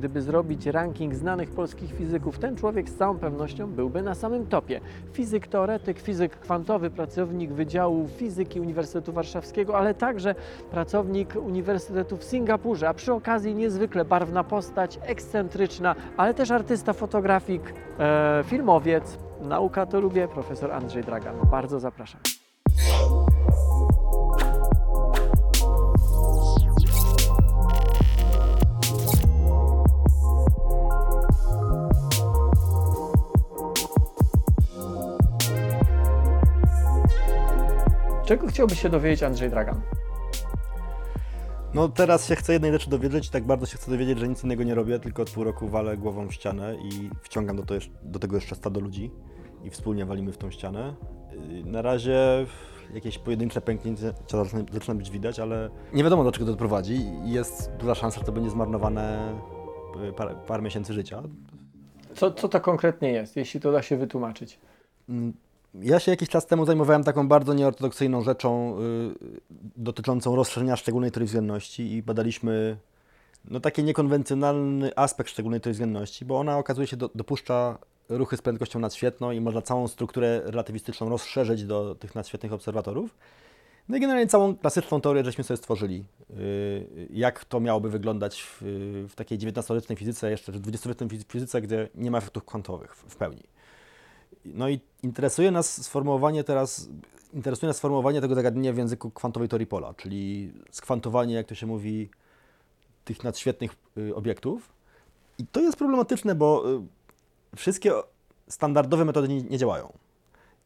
[0.00, 4.80] Gdyby zrobić ranking znanych polskich fizyków, ten człowiek z całą pewnością byłby na samym topie.
[5.12, 10.34] Fizyk teoretyk, fizyk kwantowy, pracownik Wydziału Fizyki Uniwersytetu Warszawskiego, ale także
[10.70, 17.74] pracownik Uniwersytetu w Singapurze, a przy okazji niezwykle barwna postać, ekscentryczna, ale też artysta, fotografik,
[17.98, 19.18] e, filmowiec.
[19.42, 21.34] Nauka to lubię, profesor Andrzej Dragan.
[21.50, 22.20] Bardzo zapraszam.
[38.30, 39.80] Czego chciałbyś się dowiedzieć, Andrzej Dragan?
[41.74, 44.44] No teraz się chcę jednej rzeczy dowiedzieć i tak bardzo się chcę dowiedzieć, że nic
[44.44, 47.74] innego nie robię, tylko od pół roku walę głową w ścianę i wciągam do, to
[47.74, 49.10] jeszcze, do tego jeszcze stado ludzi
[49.64, 50.94] i wspólnie walimy w tą ścianę.
[51.32, 52.46] Yy, Na razie
[52.94, 54.12] jakieś pojedyncze pęknięcia
[54.70, 58.26] zaczyna, być widać, ale nie wiadomo do czego to doprowadzi i jest duża szansa, że
[58.26, 59.34] to będzie zmarnowane
[60.16, 61.22] parę, parę miesięcy życia.
[62.14, 64.58] Co, co to konkretnie jest, jeśli to da się wytłumaczyć?
[65.74, 69.40] Ja się jakiś czas temu zajmowałem taką bardzo nieortodoksyjną rzeczą y,
[69.76, 72.76] dotyczącą rozszerzenia szczególnej teorii względności i badaliśmy
[73.44, 78.42] no, taki niekonwencjonalny aspekt szczególnej teorii względności, bo ona okazuje się do, dopuszcza ruchy z
[78.42, 83.16] prędkością nadświetną i można całą strukturę relatywistyczną rozszerzyć do tych nadświetnych obserwatorów.
[83.88, 86.04] No i generalnie całą klasyczną teorię żeśmy sobie stworzyli.
[86.30, 88.62] y, Jak to miałoby wyglądać w,
[89.08, 93.42] w takiej XIX-wiecznej fizyce, jeszcze w XX-wiecznej fizyce, gdzie nie ma efektów kwantowych w pełni.
[94.44, 96.88] No i interesuje nas sformułowanie teraz,
[97.34, 101.66] interesuje nas sformułowanie tego zagadnienia w języku kwantowej teorii pola, czyli skwantowanie, jak to się
[101.66, 102.08] mówi,
[103.04, 104.72] tych nadświetnych y, obiektów.
[105.38, 107.92] I to jest problematyczne, bo y, wszystkie
[108.48, 109.92] standardowe metody nie, nie działają.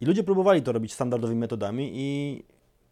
[0.00, 2.42] I ludzie próbowali to robić standardowymi metodami i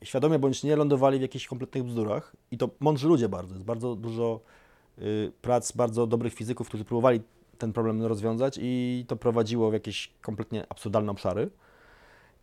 [0.05, 2.37] świadomie bądź nie lądowali w jakichś kompletnych bzdurach.
[2.51, 3.55] I to mądrzy ludzie bardzo.
[3.55, 4.41] Jest bardzo dużo
[4.99, 7.21] y, prac bardzo dobrych fizyków, którzy próbowali
[7.63, 11.51] ten problem rozwiązać i to prowadziło w jakieś kompletnie absurdalne obszary.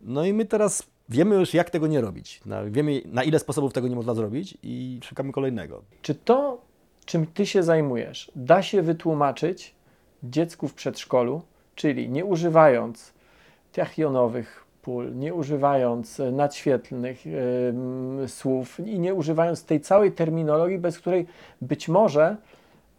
[0.00, 2.40] No i my teraz wiemy już, jak tego nie robić.
[2.66, 5.82] Wiemy, na ile sposobów tego nie można zrobić i szukamy kolejnego.
[6.02, 6.60] Czy to,
[7.04, 9.74] czym ty się zajmujesz, da się wytłumaczyć
[10.22, 11.42] dziecku w przedszkolu,
[11.74, 13.12] czyli nie używając
[13.72, 20.98] tachionowych pól, nie używając e, nadświetlnych em, słów i nie używając tej całej terminologii, bez
[20.98, 21.26] której
[21.60, 22.36] być może,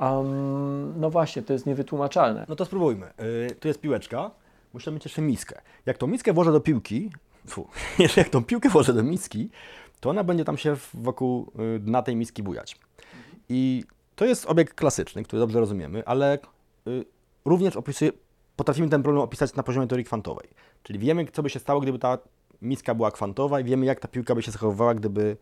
[0.01, 2.45] em, no właśnie, to jest niewytłumaczalne.
[2.49, 3.13] No to spróbujmy.
[3.49, 4.31] Yy, tu jest piłeczka.
[4.73, 5.61] Muszę mieć jeszcze miskę.
[5.85, 7.11] Jak tą miskę włożę do piłki,
[7.47, 7.67] fu,
[8.17, 9.49] jak tą piłkę włożę do miski,
[9.99, 12.77] to ona będzie tam się wokół y, dna tej miski bujać.
[13.49, 13.83] I
[14.15, 16.39] to jest obiekt klasyczny, który dobrze rozumiemy, ale
[16.87, 17.05] y,
[17.45, 18.11] również opisuje,
[18.55, 20.49] potrafimy ten problem opisać na poziomie teorii kwantowej.
[20.83, 22.17] Czyli wiemy, co by się stało, gdyby ta
[22.61, 25.37] miska była kwantowa i wiemy, jak ta piłka by się zachowywała, gdyby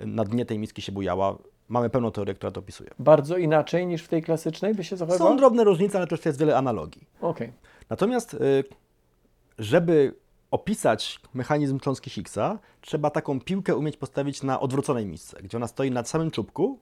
[0.00, 1.38] na dnie tej miski się bujała.
[1.68, 2.90] Mamy pełną teorię, która to opisuje.
[2.98, 5.30] Bardzo inaczej niż w tej klasycznej by się zachowywała?
[5.30, 7.06] Są drobne różnice, ale też jest wiele analogii.
[7.20, 7.52] Okej.
[7.90, 8.64] Natomiast, y,
[9.58, 10.14] żeby
[10.50, 15.90] opisać mechanizm cząstki Higgsa, trzeba taką piłkę umieć postawić na odwróconej misce, gdzie ona stoi
[15.90, 16.78] na samym czubku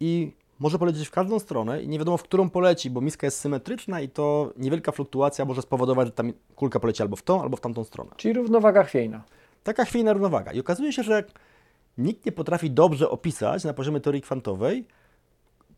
[0.00, 3.40] i może polecieć w każdą stronę i nie wiadomo, w którą poleci, bo miska jest
[3.40, 7.42] symetryczna i to niewielka fluktuacja może spowodować, że ta mi- kulka poleci albo w tą,
[7.42, 8.10] albo w tamtą stronę.
[8.16, 9.22] Czyli równowaga chwiejna.
[9.64, 10.52] Taka chwiejna równowaga.
[10.52, 11.24] I okazuje się, że
[11.98, 14.86] nikt nie potrafi dobrze opisać na poziomie teorii kwantowej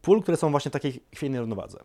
[0.03, 1.79] pól, które są właśnie w takiej chwiejnej równowadze.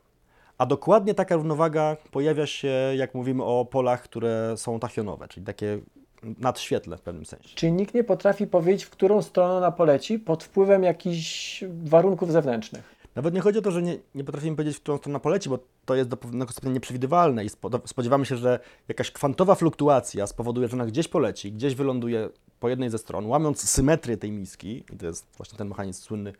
[0.57, 5.79] A dokładnie taka równowaga pojawia się, jak mówimy o polach, które są tachionowe, czyli takie
[6.23, 7.55] nadświetlne w pewnym sensie.
[7.55, 12.94] Czyli nikt nie potrafi powiedzieć, w którą stronę ona poleci pod wpływem jakichś warunków zewnętrznych.
[13.16, 15.59] Nawet nie chodzi o to, że nie, nie potrafimy powiedzieć, w którą stronę poleci, bo
[15.85, 20.68] to jest do pewnego stopnia nieprzewidywalne i spo- spodziewamy się, że jakaś kwantowa fluktuacja spowoduje,
[20.68, 22.29] że ona gdzieś poleci, gdzieś wyląduje
[22.59, 26.34] po jednej ze stron, łamiąc symetrię tej miski, i to jest właśnie ten mechanizm słynny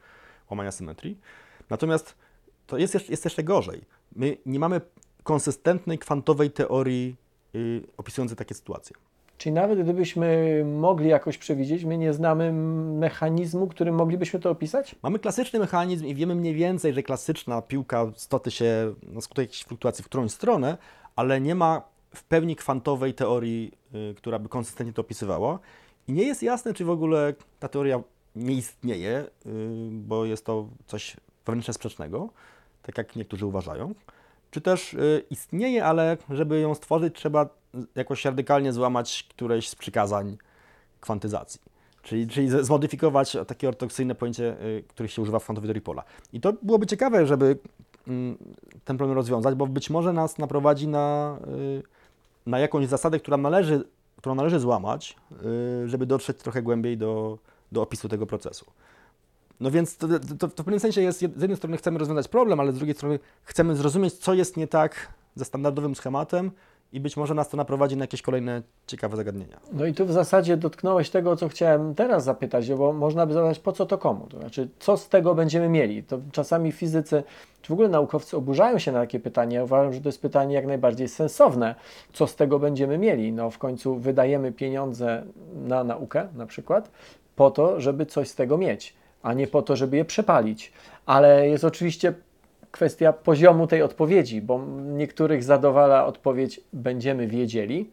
[0.50, 1.19] łamania symetrii.
[1.69, 2.16] Natomiast
[2.67, 3.81] to jest, jeszcze- jest jeszcze gorzej.
[4.16, 4.81] My nie mamy
[5.23, 7.16] konsystentnej kwantowej teorii
[7.55, 8.95] y, opisującej takie sytuacje.
[9.38, 12.53] Czyli nawet gdybyśmy mogli jakoś przewidzieć, my nie znamy
[12.99, 14.95] mechanizmu, którym moglibyśmy to opisać?
[15.03, 19.63] Mamy klasyczny mechanizm i wiemy mniej więcej, że klasyczna piłka stoty się na skutek jakiejś
[19.63, 20.78] fluktuacji w którąś stronę,
[21.16, 21.81] ale nie ma
[22.16, 23.72] w pełni kwantowej teorii,
[24.11, 25.59] y, która by konsystentnie to opisywała.
[26.08, 28.02] I nie jest jasne, czy w ogóle ta teoria
[28.35, 29.49] nie istnieje, y,
[29.91, 32.29] bo jest to coś wewnętrznie sprzecznego,
[32.81, 33.93] tak jak niektórzy uważają.
[34.52, 37.49] Czy też y, istnieje, ale żeby ją stworzyć, trzeba
[37.96, 40.37] jakoś radykalnie złamać któreś z przykazań
[40.99, 41.61] kwantyzacji.
[42.03, 46.03] Czyli, czyli zmodyfikować takie ortodoksyjne pojęcie, y, których się używa w kwantowej teorii pola.
[46.34, 47.58] I to byłoby ciekawe, żeby
[48.08, 48.37] mm,
[48.85, 51.84] ten problem rozwiązać, bo być może nas naprowadzi na, y,
[52.46, 53.84] na jakąś zasadę, która należy,
[54.17, 55.16] którą należy złamać,
[55.85, 57.37] y, żeby dotrzeć trochę głębiej do,
[57.72, 58.66] do opisu tego procesu.
[59.59, 60.08] No więc to,
[60.40, 62.96] to, to w pewnym sensie jest, z jednej strony chcemy rozwiązać problem, ale z drugiej
[62.96, 66.52] strony chcemy zrozumieć, co jest nie tak ze standardowym schematem
[66.91, 69.59] i być może nas to naprowadzi na jakieś kolejne ciekawe zagadnienia.
[69.74, 73.59] No i tu w zasadzie dotknąłeś tego, co chciałem teraz zapytać, bo można by zadać,
[73.59, 74.28] po co to komu?
[74.28, 76.03] To znaczy, co z tego będziemy mieli?
[76.03, 77.24] To czasami fizycy,
[77.62, 79.56] czy w ogóle naukowcy oburzają się na takie pytanie.
[79.56, 81.76] Ja uważam, że to jest pytanie jak najbardziej sensowne.
[82.14, 83.34] Co z tego będziemy mieli?
[83.34, 85.24] No w końcu wydajemy pieniądze
[85.56, 86.91] na naukę na przykład
[87.35, 88.94] po to, żeby coś z tego mieć,
[89.24, 90.74] a nie po to, żeby je przepalić.
[91.06, 92.14] Ale jest oczywiście
[92.73, 97.90] kwestia poziomu tej odpowiedzi, bo niektórych zadowala odpowiedź będziemy wiedzieli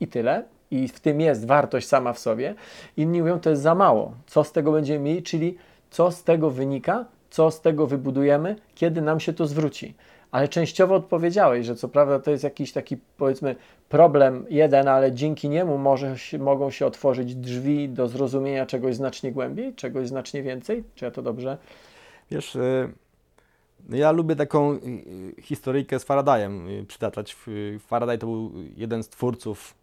[0.00, 0.44] i tyle.
[0.70, 2.54] I w tym jest wartość sama w sobie.
[2.96, 4.14] Inni mówią, to jest za mało.
[4.26, 5.56] Co z tego będziemy mieli, czyli
[5.90, 9.94] co z tego wynika, co z tego wybudujemy, kiedy nam się to zwróci.
[10.30, 13.56] Ale częściowo odpowiedziałeś, że co prawda to jest jakiś taki powiedzmy
[13.88, 19.74] problem jeden, ale dzięki niemu może mogą się otworzyć drzwi do zrozumienia czegoś znacznie głębiej,
[19.74, 20.84] czegoś znacznie więcej.
[20.94, 21.58] Czy ja to dobrze?
[22.30, 22.92] Wiesz, y,
[23.88, 24.78] ja lubię taką y,
[25.38, 27.36] y, historyjkę z Faradayem y, przytaczać.
[27.78, 29.74] Faraday to był jeden z twórców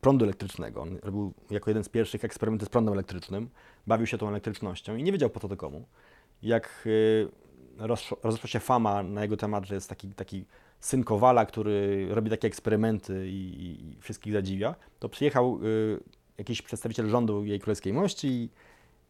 [0.00, 0.82] prądu elektrycznego.
[0.82, 3.48] On robił jako jeden z pierwszych eksperymenty z prądem elektrycznym.
[3.86, 5.84] Bawił się tą elektrycznością i nie wiedział po co to komu.
[6.42, 6.88] Jak
[8.22, 10.44] rozeszła się fama na jego temat, że jest taki, taki
[10.80, 15.60] syn Kowala, który robi takie eksperymenty i, i wszystkich zadziwia, to przyjechał
[16.38, 18.48] jakiś przedstawiciel rządu jej królewskiej mości i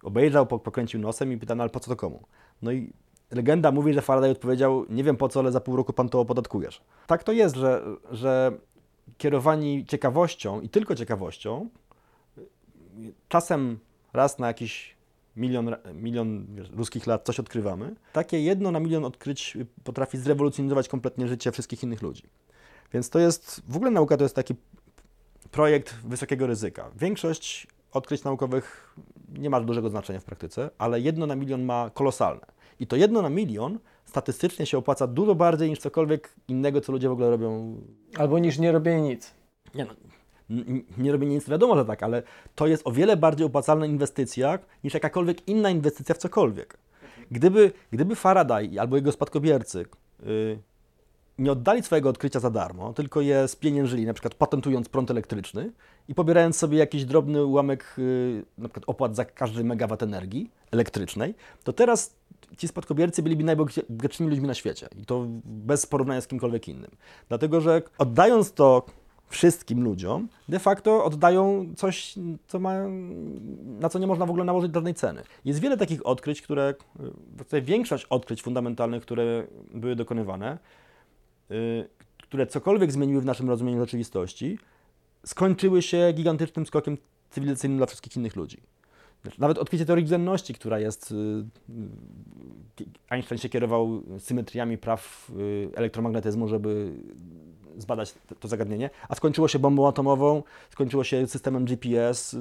[0.02, 2.22] obejrzał, po- pokręcił nosem i pytał, no ale po co to komu?
[2.62, 2.92] No i
[3.34, 6.20] legenda mówi, że Faraday odpowiedział, nie wiem po co, ale za pół roku pan to
[6.20, 6.80] opodatkujesz.
[7.06, 8.52] Tak to jest, że, że
[9.18, 11.68] kierowani ciekawością i tylko ciekawością,
[13.28, 13.78] czasem
[14.12, 14.96] raz na jakiś
[15.36, 16.46] milion, milion
[16.76, 22.02] ludzkich lat coś odkrywamy, takie jedno na milion odkryć potrafi zrewolucjonizować kompletnie życie wszystkich innych
[22.02, 22.22] ludzi.
[22.92, 24.54] Więc to jest, w ogóle nauka to jest taki
[25.50, 26.90] projekt wysokiego ryzyka.
[26.96, 28.94] Większość odkryć naukowych
[29.28, 32.46] nie ma dużego znaczenia w praktyce, ale jedno na milion ma kolosalne.
[32.80, 37.08] I to jedno na milion statystycznie się opłaca dużo bardziej niż cokolwiek innego, co ludzie
[37.08, 37.76] w ogóle robią
[38.16, 39.34] Albo niż nie robienie nic.
[39.74, 39.94] nie, no,
[40.98, 42.22] nie robienie nic, wiadomo, że tak, ale
[42.54, 46.78] to jest o wiele bardziej opłacalna inwestycja niż jakakolwiek inna inwestycja w cokolwiek.
[47.30, 49.84] Gdyby, gdyby Faraday albo jego spadkobiercy
[50.26, 50.58] y,
[51.38, 55.72] nie oddali swojego odkrycia za darmo, tylko je spieniężyli, na przykład patentując prąd elektryczny
[56.08, 61.34] i pobierając sobie jakiś drobny ułamek, y, na przykład opłat za każdy megawat energii elektrycznej,
[61.64, 62.16] to teraz
[62.58, 66.90] ci spadkobiercy byliby najbogatszymi ludźmi na świecie i to bez porównania z kimkolwiek innym.
[67.28, 68.86] Dlatego, że oddając to
[69.28, 72.14] wszystkim ludziom, de facto oddają coś,
[72.46, 72.74] co ma,
[73.64, 75.22] na co nie można w ogóle nałożyć żadnej ceny.
[75.44, 76.74] Jest wiele takich odkryć, które,
[77.38, 80.83] zasadzie większość odkryć fundamentalnych, które były dokonywane, y,
[82.22, 84.58] które cokolwiek zmieniły w naszym rozumieniu rzeczywistości,
[85.26, 86.98] skończyły się gigantycznym skokiem
[87.30, 88.58] cywilizacyjnym dla wszystkich innych ludzi.
[89.22, 91.12] Znaczy, Nawet odkrycie teorii względności, która jest.
[91.12, 91.14] y,
[92.80, 96.92] y, Einstein się kierował symetriami praw y, elektromagnetyzmu, żeby
[97.78, 102.38] zbadać to zagadnienie, a skończyło się bombą atomową, skończyło się systemem GPS, y,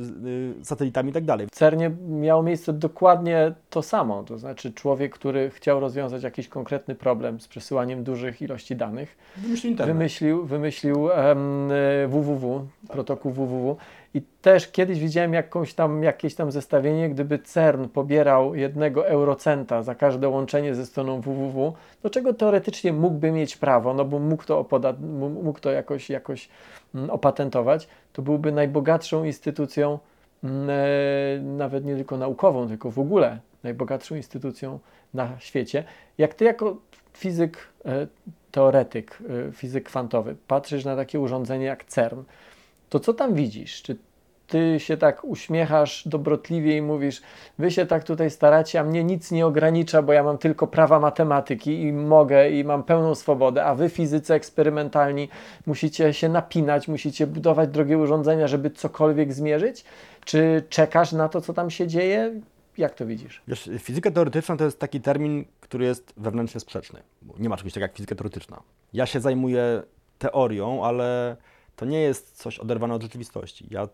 [0.62, 1.48] y, satelitami i tak dalej.
[1.48, 4.24] W CERNie miało miejsce dokładnie to samo.
[4.24, 9.72] To znaczy, człowiek, który chciał rozwiązać jakiś konkretny problem z przesyłaniem dużych ilości danych, Wymyślił
[9.72, 9.96] internet.
[9.96, 11.36] wymyślił, wymyślił e,
[12.08, 13.76] www, protokół www.
[14.14, 19.96] I też kiedyś widziałem jakąś tam, jakieś tam zestawienie, gdyby CERN pobierał jednego eurocenta za
[19.96, 21.74] każde łączenie ze stroną www,
[22.04, 24.66] do czego teoretycznie mógłby mieć prawo, no bo mógł to,
[25.44, 26.50] mógł to jakoś, jakoś
[27.10, 30.00] opatentować, to byłby najbogatszą instytucją,
[30.44, 30.48] e,
[31.42, 34.80] nawet nie tylko naukową, tylko w ogóle najbogatszą instytucją
[35.14, 35.84] na świecie.
[36.18, 36.78] Jak ty jako
[37.14, 38.08] fizyk, e,
[38.52, 42.20] teoretyk, e, fizyk kwantowy, patrzysz na takie urządzenie jak CERN,
[42.94, 43.82] to co tam widzisz?
[43.82, 43.98] Czy
[44.48, 47.22] ty się tak uśmiechasz dobrotliwie i mówisz,
[47.58, 51.00] wy się tak tutaj staracie, a mnie nic nie ogranicza, bo ja mam tylko prawa
[51.00, 55.30] matematyki i mogę i mam pełną swobodę, a wy fizycy eksperymentalni
[55.66, 59.86] musicie się napinać, musicie budować drogie urządzenia, żeby cokolwiek zmierzyć?
[60.26, 62.42] Czy czekasz na to, co tam się dzieje?
[62.78, 63.42] Jak to widzisz?
[63.48, 67.00] Wiesz, fizyka teoretyczna to jest taki termin, który jest wewnętrznie sprzeczny.
[67.40, 68.62] Nie ma czegoś takiego jak fizyka teoretyczna.
[68.94, 69.84] Ja się zajmuję
[70.20, 71.38] teorią, ale
[71.76, 73.68] to nie jest coś oderwane od rzeczywistości.
[73.72, 73.88] Ja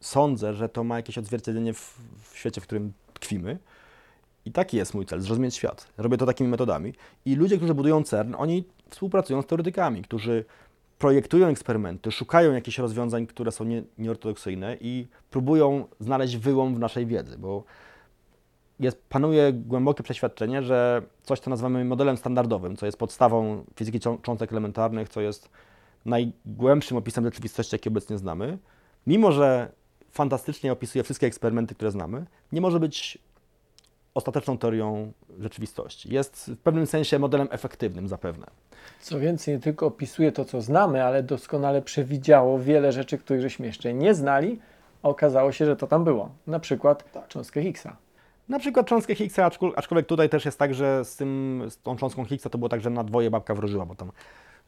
[0.00, 3.58] sądzę, że to ma jakieś odzwierciedlenie w, w świecie, w którym tkwimy.
[4.44, 5.88] I taki jest mój cel, zrozumieć świat.
[5.98, 6.92] Robię to takimi metodami.
[7.24, 10.44] I ludzie, którzy budują CERN, oni współpracują z teoretykami, którzy
[10.98, 17.06] projektują eksperymenty, szukają jakichś rozwiązań, które są nie, nieortodoksyjne i próbują znaleźć wyłom w naszej
[17.06, 17.64] wiedzy, bo
[18.80, 24.22] jest, panuje głębokie przeświadczenie, że coś, co nazywamy modelem standardowym, co jest podstawą fizyki cząs-
[24.22, 25.50] cząstek elementarnych, co jest
[26.04, 28.58] najgłębszym opisem rzeczywistości, jaki obecnie znamy,
[29.06, 29.72] mimo że
[30.10, 33.18] fantastycznie opisuje wszystkie eksperymenty, które znamy, nie może być
[34.14, 36.14] ostateczną teorią rzeczywistości.
[36.14, 38.46] Jest w pewnym sensie modelem efektywnym zapewne.
[39.00, 43.66] Co więcej, nie tylko opisuje to, co znamy, ale doskonale przewidziało wiele rzeczy, których żeśmy
[43.66, 44.58] jeszcze nie znali,
[45.02, 46.30] a okazało się, że to tam było.
[46.46, 47.96] Na przykład cząstkę Higgsa.
[48.48, 51.96] Na przykład cząstkę Higgsa, aczkol- aczkolwiek tutaj też jest tak, że z, tym, z tą
[51.96, 54.12] cząstką Higgsa to było tak, że na dwoje babka wróżyła, bo tam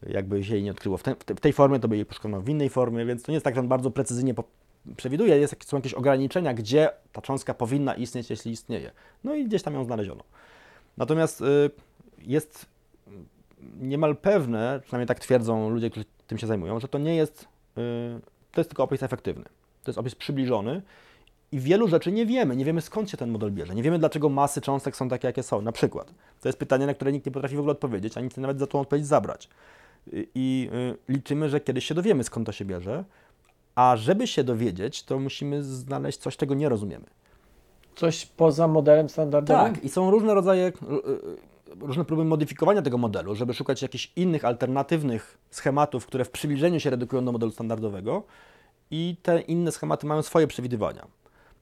[0.03, 2.07] jakby się jej nie odkryło w, te, w te- w tej formie, to by jej
[2.07, 4.45] poszkodowano w innej formie, więc to nie jest tak, że on bardzo precyzyjnie po,
[4.97, 8.91] przewiduje, jest, są jakieś ograniczenia, gdzie ta cząstka powinna istnieć, jeśli istnieje.
[9.25, 10.25] No i gdzieś tam ją znaleziono.
[10.97, 11.71] Natomiast y,
[12.19, 12.67] jest
[13.81, 18.21] niemal pewne, przynajmniej tak twierdzą ludzie, którzy tym się zajmują, że to nie jest, y,
[18.53, 19.45] to jest tylko opis efektywny.
[19.85, 20.83] To jest opis przybliżony
[21.53, 22.57] i wielu rzeczy nie wiemy.
[22.57, 23.75] Nie wiemy skąd się ten model bierze.
[23.75, 25.63] Nie wiemy dlaczego masy cząstek są takie, jakie są.
[25.63, 26.15] Na przykład.
[26.41, 28.67] To jest pytanie, na które nikt nie potrafi w ogóle odpowiedzieć, a nikt nawet za
[28.67, 29.49] tą odpowiedź zabrać.
[30.13, 30.71] I
[31.09, 33.05] y, liczymy, że kiedyś się dowiemy skąd to się bierze,
[33.75, 37.05] a żeby się dowiedzieć, to musimy znaleźć coś, czego nie rozumiemy.
[37.97, 39.75] Coś poza modelem standardowym?
[39.75, 44.13] Tak, i są różne rodzaje, y, y, różne próby modyfikowania tego modelu, żeby szukać jakichś
[44.17, 48.23] innych, alternatywnych schematów, które w przybliżeniu się redukują do modelu standardowego
[48.91, 51.07] i te inne schematy mają swoje przewidywania.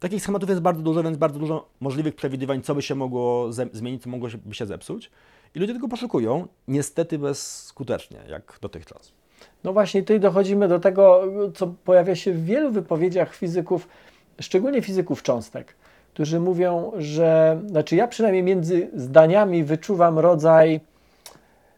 [0.00, 4.02] Takich schematów jest bardzo dużo, więc bardzo dużo możliwych przewidywań, co by się mogło zmienić,
[4.02, 5.10] co mogło się, się zepsuć.
[5.54, 9.12] I ludzie tego poszukują, niestety bezskutecznie, jak dotychczas.
[9.64, 11.22] No właśnie, tutaj dochodzimy do tego,
[11.54, 13.88] co pojawia się w wielu wypowiedziach fizyków,
[14.40, 15.74] szczególnie fizyków cząstek,
[16.14, 20.80] którzy mówią, że, znaczy ja przynajmniej między zdaniami wyczuwam rodzaj,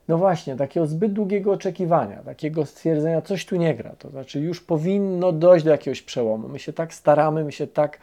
[0.09, 3.95] no właśnie, takiego zbyt długiego oczekiwania, takiego stwierdzenia, coś tu nie gra.
[3.99, 6.49] To znaczy, już powinno dojść do jakiegoś przełomu.
[6.49, 7.99] My się tak staramy, my się tak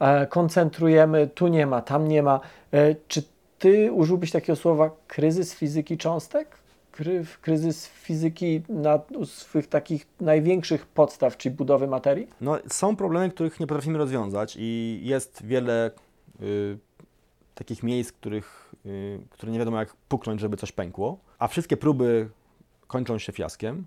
[0.00, 2.40] e, koncentrujemy, tu nie ma, tam nie ma.
[2.72, 3.22] E, czy
[3.58, 6.58] ty użyłbyś takiego słowa kryzys fizyki cząstek?
[6.92, 12.28] Kry, kryzys fizyki na swych takich największych podstaw, czyli budowy materii?
[12.40, 15.90] No, są problemy, których nie potrafimy rozwiązać i jest wiele
[16.42, 16.78] y,
[17.54, 22.28] takich miejsc, których, y, które nie wiadomo jak puknąć, żeby coś pękło, a wszystkie próby
[22.86, 23.86] kończą się fiaskiem.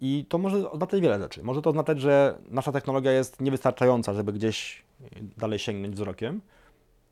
[0.00, 1.42] I to może oznaczać wiele rzeczy.
[1.42, 5.06] Może to oznaczać, że nasza technologia jest niewystarczająca, żeby gdzieś y,
[5.38, 6.40] dalej sięgnąć wzrokiem,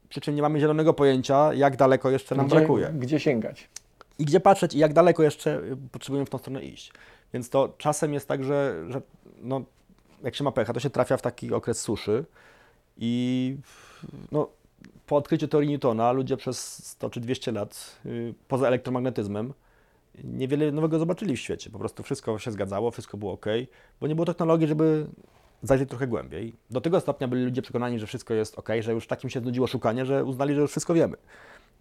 [0.08, 3.68] przy czym nie mamy zielonego pojęcia, jak daleko jeszcze nam gdzie, brakuje Gdzie sięgać?
[4.18, 6.92] i gdzie patrzeć i jak daleko jeszcze y, potrzebujemy w tą stronę iść.
[7.32, 9.02] Więc to czasem jest tak, że, że
[9.42, 9.62] no,
[10.22, 12.24] jak się ma pecha, to się trafia w taki okres suszy
[12.98, 13.56] i
[14.32, 14.48] no,
[15.06, 19.52] po odkryciu teorii Newtona ludzie przez 100 czy 200 lat y, poza elektromagnetyzmem
[20.24, 21.70] niewiele nowego zobaczyli w świecie.
[21.70, 23.46] Po prostu wszystko się zgadzało, wszystko było ok,
[24.00, 25.06] bo nie było technologii, żeby
[25.64, 26.54] zajrzeć trochę głębiej.
[26.70, 29.66] Do tego stopnia byli ludzie przekonani, że wszystko jest ok, że już takim się znudziło
[29.66, 31.16] szukanie, że uznali, że już wszystko wiemy.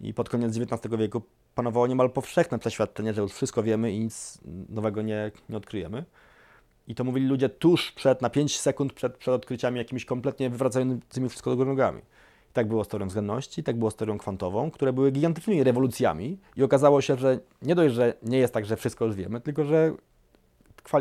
[0.00, 1.22] I pod koniec XIX wieku
[1.54, 4.38] panowało niemal powszechne przeświadczenie, że już wszystko wiemy i nic
[4.68, 6.04] nowego nie, nie odkryjemy.
[6.88, 11.28] I to mówili ludzie tuż przed, na 5 sekund przed, przed odkryciami jakimiś kompletnie wywracającymi
[11.28, 12.00] wszystko do nogami.
[12.50, 16.38] I tak było z teorią względności, tak było z teorią kwantową, które były gigantycznymi rewolucjami
[16.56, 19.64] i okazało się, że nie dość, że nie jest tak, że wszystko już wiemy, tylko
[19.64, 19.92] że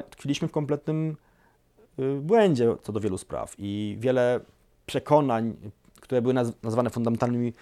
[0.10, 1.16] tkwiliśmy w kompletnym
[2.22, 4.40] błędzie co do wielu spraw i wiele
[4.86, 5.54] przekonań,
[6.02, 7.54] które były naz- nazwane fundamentalnymi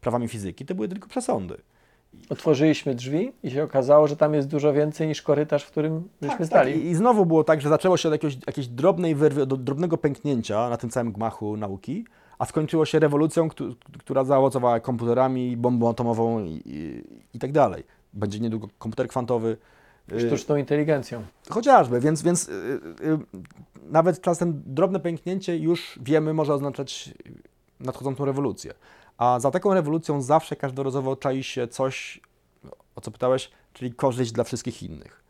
[0.00, 1.56] prawami fizyki, to były tylko przesądy.
[2.30, 6.38] Otworzyliśmy drzwi i się okazało, że tam jest dużo więcej niż korytarz, w którym żeśmy
[6.38, 6.72] Tak, stali.
[6.72, 6.82] tak.
[6.82, 9.98] I, I znowu było tak, że zaczęło się od jakiegoś, jakiejś drobnej wyrwy, od drobnego
[9.98, 12.04] pęknięcia na tym całym gmachu nauki,
[12.38, 17.04] a skończyło się rewolucją, któ- która zaowocowała komputerami, bombą atomową i, i,
[17.34, 17.84] i tak dalej.
[18.12, 19.56] Będzie niedługo komputer kwantowy.
[20.12, 21.24] Y, Sztuczną inteligencją.
[21.50, 23.18] Chociażby, więc, więc y, y,
[23.90, 27.14] nawet czasem drobne pęknięcie już wiemy może oznaczać
[27.80, 28.74] nadchodzącą rewolucję.
[29.18, 32.20] A za taką rewolucją zawsze każdorazowo czai się coś,
[32.96, 35.24] o co pytałeś, czyli korzyść dla wszystkich innych.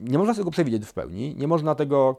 [0.00, 2.18] Nie można tego przewidzieć w pełni, nie można tego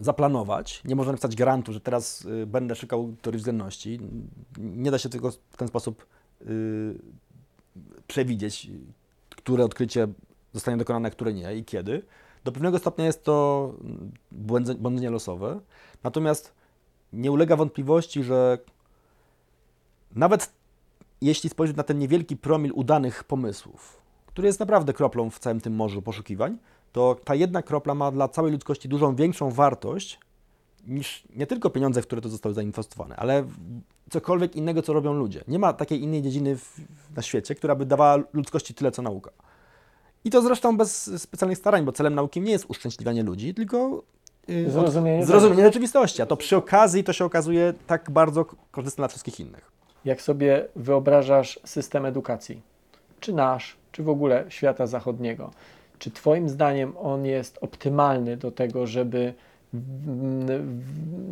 [0.00, 4.00] zaplanować, nie można napisać grantu, że teraz będę szukał teorii względności.
[4.58, 6.06] Nie da się tego w ten sposób
[8.06, 8.70] przewidzieć,
[9.48, 10.08] które odkrycie
[10.52, 12.02] zostanie dokonane, które nie i kiedy.
[12.44, 13.74] Do pewnego stopnia jest to
[14.78, 15.60] błądzenie losowe,
[16.02, 16.54] natomiast
[17.12, 18.58] nie ulega wątpliwości, że
[20.14, 20.52] nawet
[21.20, 25.74] jeśli spojrzeć na ten niewielki promil udanych pomysłów, który jest naprawdę kroplą w całym tym
[25.74, 26.58] morzu poszukiwań,
[26.92, 30.20] to ta jedna kropla ma dla całej ludzkości dużą większą wartość
[30.86, 33.44] niż nie tylko pieniądze, w które to zostały zainwestowane, ale
[34.10, 35.44] cokolwiek innego, co robią ludzie.
[35.48, 36.80] Nie ma takiej innej dziedziny w,
[37.16, 39.30] na świecie, która by dawała ludzkości tyle, co nauka.
[40.24, 44.02] I to zresztą bez specjalnych starań, bo celem nauki nie jest uszczęśliwianie ludzi, tylko
[44.48, 46.22] yy, Zrozumienie zrozumienie rzeczywistości.
[46.22, 49.70] A to przy okazji to się okazuje tak bardzo korzystne dla wszystkich innych.
[50.04, 52.62] Jak sobie wyobrażasz system edukacji,
[53.20, 55.50] czy nasz, czy w ogóle świata zachodniego,
[55.98, 59.34] czy Twoim zdaniem on jest optymalny do tego, żeby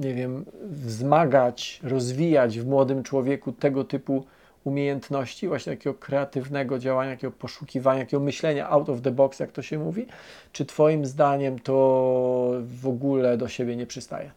[0.00, 4.24] nie wiem, wzmagać, rozwijać w młodym człowieku tego typu
[4.64, 9.62] umiejętności, właśnie takiego kreatywnego działania, takiego poszukiwania, takiego myślenia out of the box, jak to
[9.62, 10.06] się mówi?
[10.52, 14.30] Czy Twoim zdaniem to w ogóle do siebie nie przystaje?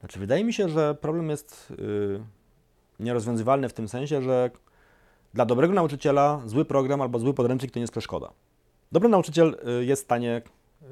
[0.00, 2.20] Znaczy, wydaje mi się, że problem jest y,
[3.00, 4.50] nierozwiązywalny w tym sensie, że
[5.34, 8.30] dla dobrego nauczyciela zły program albo zły podręcznik to nie jest przeszkoda.
[8.92, 10.42] Dobry nauczyciel y, jest w stanie
[10.82, 10.86] y,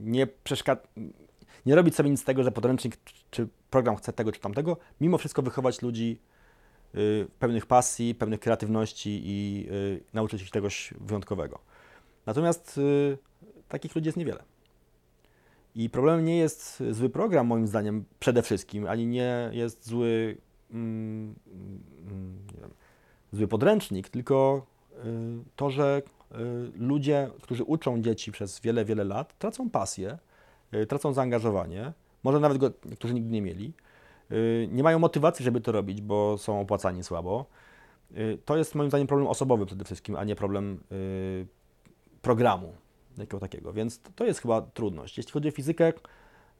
[0.00, 0.84] nie przeszkadzać,
[1.68, 2.96] nie robić sobie nic z tego, że podręcznik
[3.30, 6.20] czy- program chce tego czy tamtego, mimo wszystko wychować ludzi
[6.94, 11.58] y, pełnych pasji, pełnych kreatywności i y, nauczyć ich czegoś wyjątkowego.
[12.26, 13.18] Natomiast y,
[13.68, 14.42] takich ludzi jest niewiele.
[15.74, 20.36] I problemem nie jest zły program, moim zdaniem, przede wszystkim, ani nie jest zły,
[20.70, 21.34] mm,
[22.06, 22.70] mm, nie wiem,
[23.32, 24.66] zły podręcznik, tylko
[25.56, 26.02] to, że
[26.74, 30.18] ludzie, którzy uczą dzieci przez wiele, wiele lat, tracą pasję,
[30.88, 31.92] tracą zaangażowanie,
[32.24, 33.72] może nawet go niektórzy nigdy nie mieli,
[34.32, 37.46] y, nie mają motywacji, żeby to robić, bo są opłacani słabo.
[38.16, 41.46] Y, To jest moim zdaniem problem osobowy przede wszystkim, a nie problem y,
[42.22, 42.74] programu
[43.18, 45.16] jakiego takiego, więc to jest chyba trudność.
[45.16, 45.92] Jeśli chodzi o fizykę,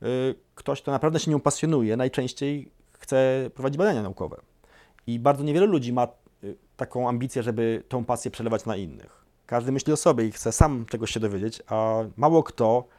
[0.03, 4.37] y, ktoś, kto naprawdę się nią pasjonuje, najczęściej chce prowadzić badania naukowe.
[5.07, 6.09] I bardzo niewiele ludzi ma
[6.45, 9.25] y, taką ambicję, żeby tą pasję przelewać na innych.
[9.47, 12.98] Każdy myśli o sobie i chce sam czegoś się dowiedzieć, a mało kto y,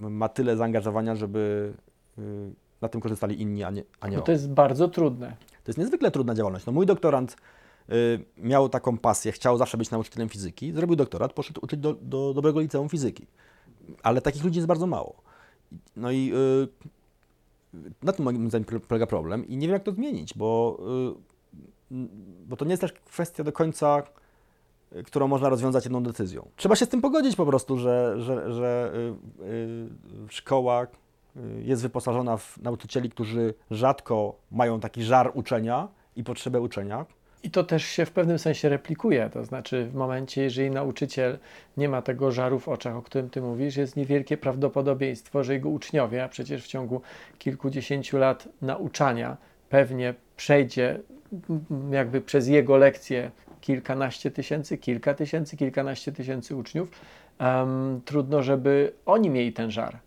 [0.00, 1.72] ma tyle zaangażowania, żeby
[2.18, 2.22] y,
[2.80, 4.22] na tym korzystali inni, a nie, a nie on.
[4.22, 5.36] to jest bardzo trudne.
[5.64, 6.66] To jest niezwykle trudna działalność.
[6.66, 7.36] No, mój doktorant
[7.92, 12.34] y, miał taką pasję, chciał zawsze być nauczycielem fizyki, zrobił doktorat, poszedł uczyć do, do
[12.34, 13.26] dobrego liceum fizyki.
[14.02, 15.22] Ale takich ludzi jest bardzo mało.
[15.96, 16.68] No i y,
[18.02, 20.78] na tym moim zdaniem polega problem i nie wiem jak to zmienić, bo,
[21.90, 21.96] y,
[22.46, 24.21] bo to nie jest też kwestia do końca, y,
[25.04, 26.48] którą można rozwiązać jedną decyzją.
[26.56, 28.92] Trzeba się z tym pogodzić po prostu, że, że, że
[29.40, 29.88] y, y,
[30.28, 30.86] szkoła
[31.36, 37.06] y, jest wyposażona w nauczycieli, którzy rzadko mają taki żar uczenia i potrzebę uczenia.
[37.42, 41.38] I to też się w pewnym sensie replikuje, to znaczy w momencie, jeżeli nauczyciel
[41.76, 45.68] nie ma tego żaru w oczach, o którym ty mówisz, jest niewielkie prawdopodobieństwo, że jego
[45.68, 47.02] uczniowie, a przecież w ciągu
[47.38, 49.36] kilkudziesięciu lat nauczania
[49.68, 51.00] pewnie przejdzie
[51.90, 53.30] jakby przez jego lekcje
[53.62, 56.88] kilkanaście tysięcy, kilka tysięcy, kilkanaście tysięcy uczniów,
[57.38, 59.98] em, trudno, żeby oni mieli ten żar.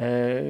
[0.00, 0.42] E,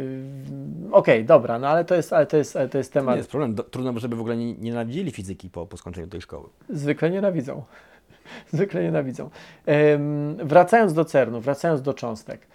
[0.92, 3.18] Okej, dobra, no ale to jest, ale to jest, ale to jest To temat nie
[3.18, 3.56] jest problem.
[3.70, 6.48] Trudno, żeby w ogóle nie, nie nienawidzili fizyki po, po skończeniu tej szkoły.
[6.68, 7.62] Zwykle nienawidzą.
[8.52, 9.30] Zwykle nienawidzą.
[9.66, 12.46] Em, wracając do CERN-u, wracając do cząstek.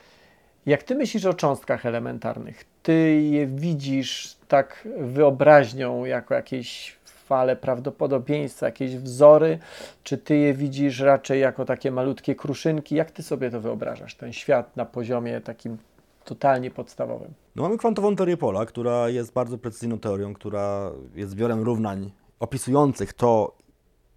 [0.65, 6.98] Jak ty myślisz o cząstkach elementarnych, ty je widzisz tak wyobraźnią jako jakieś
[7.29, 9.59] fale prawdopodobieństwa, jakieś wzory,
[10.03, 12.95] czy ty je widzisz raczej jako takie malutkie kruszynki?
[12.95, 15.77] Jak ty sobie to wyobrażasz, ten świat na poziomie takim
[16.25, 17.33] totalnie podstawowym?
[17.55, 23.13] No mamy kwantową teorię pola, która jest bardzo precyzyjną teorią, która jest zbiorem równań opisujących
[23.13, 23.55] to,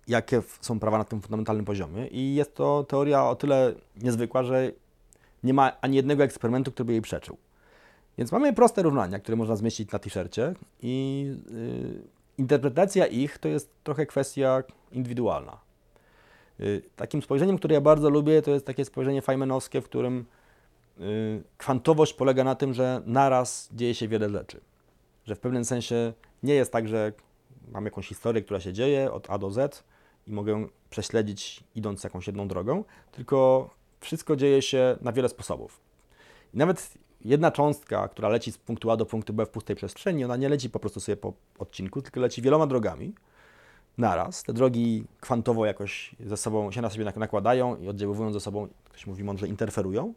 [0.09, 2.07] jakie są prawa na tym fundamentalnym poziomie.
[2.07, 4.73] I jest to teoria o tyle niezwykła, że
[5.45, 7.37] nie ma ani jednego eksperymentu, który by jej przeczył.
[8.19, 13.71] Więc mamy proste równania, które można zmieścić na t-shircie i y, interpretacja ich to jest
[13.85, 15.61] trochę kwestia indywidualna.
[16.61, 20.25] Y, takim spojrzeniem, które ja bardzo lubię, to jest takie spojrzenie feynmanowskie, w którym
[21.01, 24.61] y, kwantowość polega na tym, że naraz dzieje się wiele rzeczy.
[25.25, 27.13] Że w pewnym sensie nie jest tak, że
[27.73, 29.85] mam jakąś historię, która się dzieje od A do Z
[30.27, 35.81] i mogę prześledzić idąc jakąś jedną drogą, tylko wszystko dzieje się na wiele sposobów.
[36.55, 40.37] Nawet jedna cząstka, która leci z punktu A do punktu B w pustej przestrzeni, ona
[40.37, 43.15] nie leci po prostu sobie po odcinku, tylko leci wieloma drogami
[43.99, 44.43] naraz.
[44.43, 48.69] Te drogi kwantowo jakoś ze sobą się na siebie nak- nakładają i oddziaływują ze sobą,
[48.85, 50.15] ktoś mówi mądrze, interferują.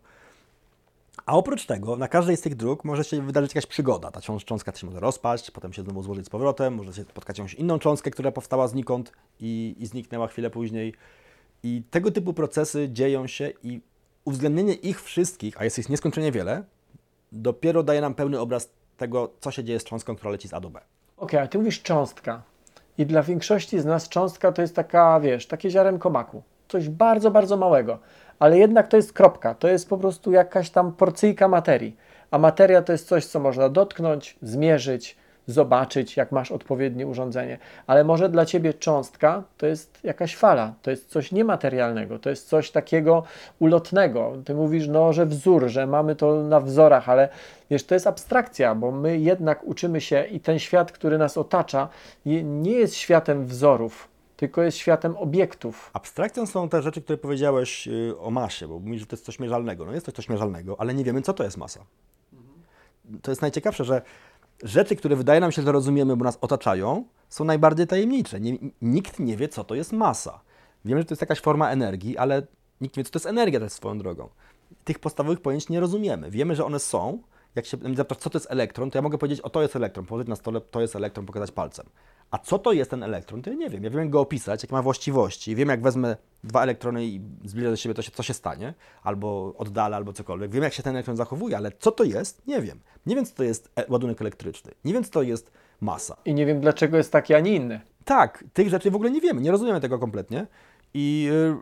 [1.25, 4.11] A oprócz tego, na każdej z tych dróg może się wydarzyć jakaś przygoda.
[4.11, 7.37] Ta cząs- cząstka się może rozpaść, potem się znowu złożyć z powrotem, może się spotkać
[7.37, 10.93] jakąś inną cząstkę, która powstała znikąd i, i zniknęła chwilę później.
[11.63, 13.81] I tego typu procesy dzieją się i
[14.25, 16.63] uwzględnienie ich wszystkich, a jest ich nieskończenie wiele,
[17.35, 20.59] dopiero daje nam pełny obraz tego, co się dzieje z cząstką, która leci z A
[20.59, 20.79] do B.
[21.17, 22.41] Okej, ale ty mówisz cząstka.
[22.97, 26.43] I dla większości z nas cząstka to jest taka, wiesz, takie ziarenko maku.
[26.67, 27.99] Coś bardzo, bardzo małego.
[28.39, 29.55] Ale jednak to jest kropka.
[29.55, 31.97] To jest po prostu jakaś tam porcyjka materii.
[32.31, 37.57] A materia to jest coś, co można dotknąć, zmierzyć, zobaczyć, jak masz odpowiednie urządzenie.
[37.87, 42.47] Ale może dla ciebie cząstka to jest jakaś fala, to jest coś niematerialnego, to jest
[42.47, 43.23] coś takiego
[43.59, 44.33] ulotnego.
[44.45, 47.29] Ty mówisz, no, że wzór, że mamy to na wzorach, ale
[47.69, 51.89] wiesz, to jest abstrakcja, bo my jednak uczymy się i ten świat, który nas otacza,
[52.43, 55.89] nie jest światem wzorów, tylko jest światem obiektów.
[55.93, 59.39] Abstrakcją są te rzeczy, które powiedziałeś y, o masie, bo mówisz, że to jest coś
[59.39, 59.85] mierzalnego.
[59.85, 61.85] No jest to coś mierzalnego, ale nie wiemy, co to jest masa.
[63.21, 64.01] to jest najciekawsze, że
[64.63, 68.39] rzeczy, które wydaje nam się, że rozumiemy, bo nas otaczają, są najbardziej tajemnicze.
[68.39, 70.41] Nie, nikt nie wie, co to jest masa.
[70.85, 72.47] Wiemy, że to jest jakaś forma energii, ale
[72.81, 74.29] nikt nie wie, co to jest energia też swoją drogą.
[74.83, 76.31] Tych podstawowych pojęć nie rozumiemy.
[76.31, 77.21] Wiemy, że one są.
[77.55, 79.75] Jak się mnie zapytasz, co to jest elektron, to ja mogę powiedzieć, o to jest
[79.75, 81.85] elektron, położyć na stole, to jest elektron, pokazać palcem.
[82.31, 83.83] A co to jest ten elektron, to ja nie wiem.
[83.83, 85.55] Ja wiem, jak go opisać, jakie ma właściwości.
[85.55, 89.53] Wiem, jak wezmę dwa elektrony i zbliżę do siebie, to się, co się stanie, albo
[89.57, 90.51] oddalę, albo cokolwiek.
[90.51, 92.79] Wiem, jak się ten elektron zachowuje, ale co to jest, nie wiem.
[93.05, 94.71] Nie wiem, co to jest e- ładunek elektryczny.
[94.85, 96.17] Nie wiem, co to jest masa.
[96.25, 97.81] I nie wiem, dlaczego jest taki, a nie inny.
[98.05, 100.47] Tak, tych rzeczy w ogóle nie wiemy, nie rozumiemy tego kompletnie
[100.93, 101.55] i y,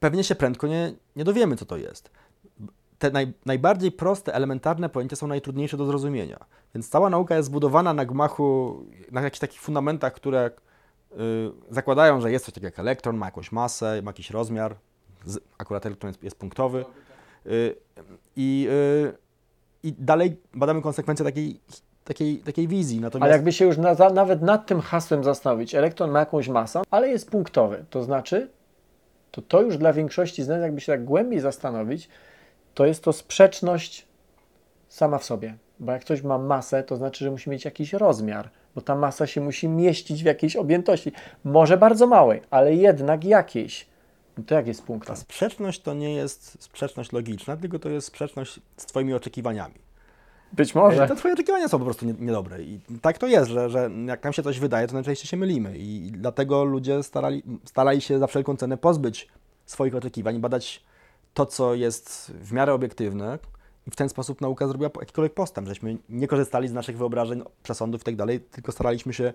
[0.00, 2.10] pewnie się prędko nie, nie dowiemy, co to jest.
[3.04, 6.44] Te naj, najbardziej proste, elementarne pojęcia są najtrudniejsze do zrozumienia.
[6.74, 8.78] Więc cała nauka jest zbudowana na gmachu,
[9.12, 10.50] na jakichś takich fundamentach, które
[11.12, 11.16] y,
[11.70, 14.76] zakładają, że jest coś takiego jak elektron, ma jakąś masę, ma jakiś rozmiar.
[15.24, 16.84] Z, akurat elektron jest, jest punktowy.
[17.46, 17.74] Y,
[18.36, 19.12] I y,
[19.82, 21.60] i dalej badamy konsekwencje takiej,
[22.04, 23.00] takiej, takiej wizji.
[23.00, 26.82] Natomiast Ale jakby się już na, nawet nad tym hasłem zastanowić, elektron ma jakąś masę,
[26.90, 28.48] ale jest punktowy, to znaczy,
[29.30, 32.08] to to już dla większości z nas, jakby się tak głębiej zastanowić,
[32.74, 34.06] to jest to sprzeczność
[34.88, 35.54] sama w sobie.
[35.80, 39.26] Bo jak ktoś ma masę, to znaczy, że musi mieć jakiś rozmiar, bo ta masa
[39.26, 41.12] się musi mieścić w jakiejś objętości.
[41.44, 43.86] Może bardzo małej, ale jednak jakiejś.
[44.38, 45.08] No to jak jest punkt?
[45.08, 49.74] Ta sprzeczność to nie jest sprzeczność logiczna, tylko to jest sprzeczność z Twoimi oczekiwaniami.
[50.52, 51.08] Być może.
[51.08, 52.62] Te Twoje oczekiwania są po prostu nie- niedobre.
[52.62, 55.78] I tak to jest, że, że jak nam się coś wydaje, to najczęściej się mylimy.
[55.78, 59.28] I dlatego ludzie starali, starali się za wszelką cenę pozbyć
[59.66, 60.82] swoich oczekiwań, badać
[61.34, 63.38] to, co jest w miarę obiektywne.
[63.86, 68.00] I w ten sposób nauka zrobiła jakikolwiek postęp, żeśmy nie korzystali z naszych wyobrażeń, przesądów
[68.00, 69.32] i tak dalej, tylko staraliśmy się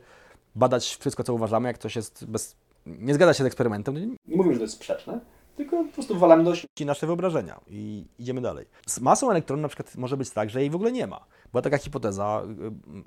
[0.55, 2.55] badać wszystko, co uważamy, jak coś jest bez...
[2.85, 3.95] nie zgadza się z eksperymentem.
[3.95, 5.19] to Nie mówimy, że to jest sprzeczne,
[5.57, 8.65] tylko po prostu wywalamy do śmieci nasze wyobrażenia i idziemy dalej.
[8.87, 11.25] Z masą elektronu na przykład może być tak, że jej w ogóle nie ma.
[11.51, 12.97] Była taka hipoteza, y,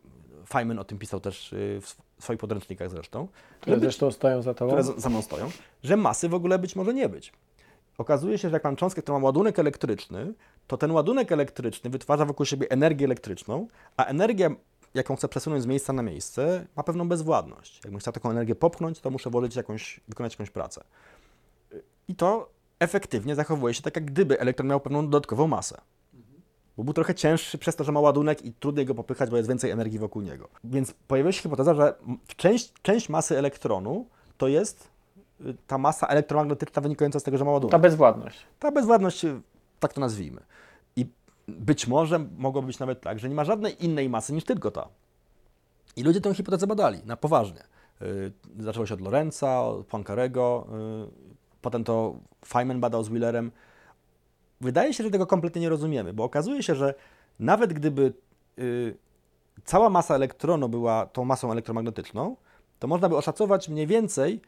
[0.43, 3.29] y, Feynman o tym pisał też y, w sw- swoich podręcznikach zresztą,
[3.61, 4.71] Które zresztą stoją za tobą.
[4.73, 5.51] które za mną stoją,
[5.83, 7.33] że masy w ogóle być może nie być.
[8.03, 10.35] Okazuje się, że jak mam cząstkę, która ma ładunek elektryczny,
[10.67, 14.51] to ten ładunek elektryczny wytwarza wokół siebie energię elektryczną, a energia,
[14.95, 17.81] jaką chcę przesunąć z miejsca na miejsce, ma pewną bezwładność.
[17.85, 20.85] Jakbym chciał taką energię popchnąć, to muszę włożyć jakąś, wykonać jakąś pracę.
[22.09, 25.81] I to efektywnie zachowuje się tak, jak gdyby elektron miał pewną dodatkową masę.
[26.77, 29.49] Bo był trochę cięższy przez to, że ma ładunek i trudniej go popychać, bo jest
[29.49, 30.49] więcej energii wokół niego.
[30.65, 31.95] Więc pojawiła się hipoteza, że
[32.37, 34.92] część, część masy elektronu to jest
[35.67, 37.73] ta masa elektromagnetyczna wynikająca z tego, że ma ładunek.
[37.73, 38.47] Ta bezwładność.
[38.59, 39.41] Ta bezwładność, y,
[39.81, 40.41] tak to nazwijmy.
[40.97, 41.07] I
[41.49, 44.89] być może mogło być nawet tak, że nie ma żadnej innej masy niż tylko ta.
[45.97, 47.61] I ludzie tę hipotezę badali na poważnie.
[48.03, 50.67] Y, Zaczęło się od Lorenza, od Poincarego,
[51.07, 52.15] y, potem to
[52.47, 53.51] Feynman badał z Wheelerem.
[54.61, 56.95] Wydaje się, że tego kompletnie nie rozumiemy, bo okazuje się, że
[57.39, 58.13] nawet gdyby
[59.65, 62.37] cała masa elektronu była tą masą elektromagnetyczną,
[62.79, 64.41] to można by oszacować mniej więcej,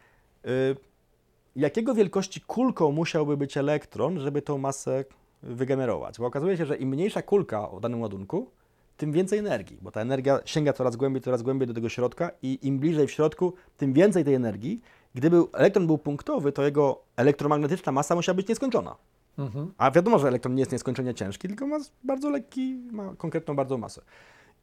[1.56, 5.04] jakiego wielkości kulką musiałby być elektron, żeby tą masę
[5.42, 6.18] wygenerować.
[6.18, 8.50] Bo okazuje się, że im mniejsza kulka o danym ładunku,
[8.96, 12.58] tym więcej energii, bo ta energia sięga coraz głębiej, coraz głębiej do tego środka i
[12.62, 14.80] im bliżej w środku, tym więcej tej energii.
[15.14, 18.96] Gdyby elektron był punktowy, to jego elektromagnetyczna masa musiała być nieskończona.
[19.38, 19.72] Mhm.
[19.78, 23.78] A wiadomo, że elektron nie jest nieskończenie ciężki, tylko ma bardzo lekki, ma konkretną bardzo
[23.78, 24.02] masę.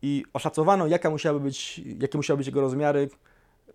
[0.01, 3.09] I oszacowano, jaka musiałaby być, jakie musiały być jego rozmiary,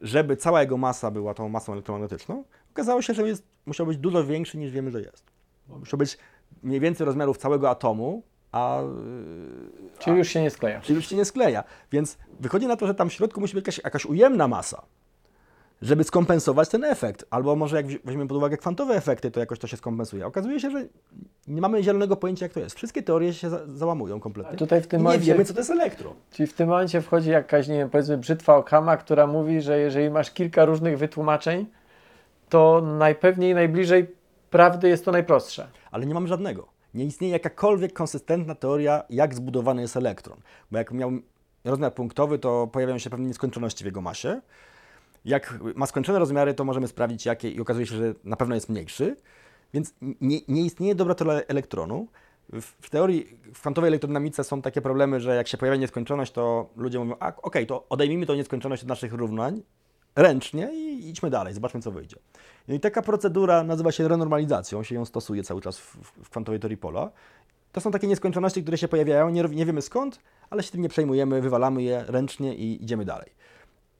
[0.00, 2.44] żeby cała jego masa była tą masą elektromagnetyczną.
[2.70, 5.24] Okazało się, że jest, musiał być dużo większy niż wiemy, że jest.
[5.68, 6.18] Musiał być
[6.62, 8.82] mniej więcej rozmiarów całego atomu, a
[9.98, 10.80] Czyli już się nie skleja.
[10.80, 11.64] czyli już się nie skleja.
[11.92, 14.82] Więc wychodzi na to, że tam w środku musi być jakaś, jakaś ujemna masa,
[15.82, 17.24] żeby skompensować ten efekt.
[17.30, 20.26] Albo może jak weźmiemy pod uwagę kwantowe efekty, to jakoś to się skompensuje.
[20.26, 20.86] Okazuje się, że
[21.48, 22.76] nie mamy zielonego pojęcia, jak to jest.
[22.76, 24.56] Wszystkie teorie się za załamują kompletnie.
[24.58, 26.14] Tutaj w tym nie momencie- wiemy, co to jest elektron.
[26.30, 30.10] Czyli w tym momencie wchodzi jakaś, nie wiem, powiedzmy brzytwa Okama, która mówi, że jeżeli
[30.10, 31.66] masz kilka różnych wytłumaczeń,
[32.48, 34.06] to najpewniej najbliżej
[34.50, 35.68] prawdy jest to najprostsze.
[35.90, 36.66] Ale nie mamy żadnego.
[36.94, 40.38] Nie istnieje jakakolwiek konsystentna teoria, jak zbudowany jest elektron.
[40.70, 41.10] Bo jak miał
[41.64, 44.40] rozmiar punktowy, to pojawiają się pewne nieskończoności w jego masie.
[45.26, 48.68] Jak ma skończone rozmiary, to możemy sprawdzić jakie i okazuje się, że na pewno jest
[48.68, 49.16] mniejszy.
[49.74, 52.08] Więc nie, nie istnieje dobra teoria elektronu.
[52.52, 56.70] W, w teorii, w kwantowej elektrodynamice są takie problemy, że jak się pojawia nieskończoność, to
[56.76, 59.62] ludzie mówią, a okej, to odejmijmy tą nieskończoność od naszych równań
[60.16, 62.16] ręcznie i idźmy dalej, zobaczmy co wyjdzie.
[62.68, 66.30] No i taka procedura nazywa się renormalizacją, się ją stosuje cały czas w, w, w
[66.30, 67.10] kwantowej teorii pola.
[67.72, 70.88] To są takie nieskończoności, które się pojawiają, nie, nie wiemy skąd, ale się tym nie
[70.88, 73.30] przejmujemy, wywalamy je ręcznie i idziemy dalej.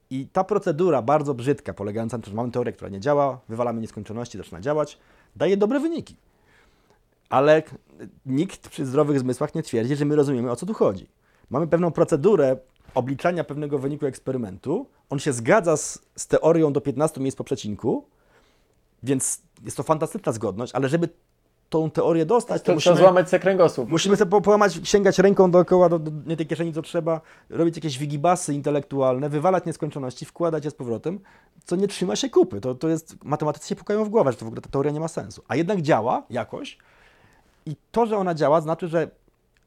[0.09, 3.81] I ta procedura bardzo brzydka, polegająca na tym, że mamy teorię, która nie działa, wywalamy
[3.81, 4.97] nieskończoności, zaczyna działać,
[5.35, 6.15] daje dobre wyniki.
[7.29, 7.63] Ale
[8.25, 11.07] nikt przy zdrowych zmysłach nie twierdzi, że my rozumiemy, o co tu chodzi.
[11.49, 12.57] mamy pewną procedurę
[12.95, 14.85] obliczania pewnego wyniku eksperymentu.
[15.09, 18.05] On się zgadza z, z teorią do 15 miejsc po przecinku,
[19.03, 21.09] więc jest to fantastyczna zgodność, ale żeby
[21.69, 23.89] tą teorię dostać, to, To musimy, złamać se kręgosłup.
[23.89, 27.75] musimy sobie po- połamać, sięgać ręką dookoła do, do nie tej kieszeni, co trzeba, robić
[27.75, 31.19] jakieś wigibasy intelektualne, wywalać nieskończoności, wkładać je z powrotem,
[31.65, 32.61] co nie trzyma się kupy.
[32.61, 34.99] To, to jest, matematycy się pukają w głowę, że to w ogóle ta teoria nie
[34.99, 35.41] ma sensu.
[35.47, 36.77] A jednak działa jakoś
[37.65, 39.09] i to, że ona działa, znaczy, że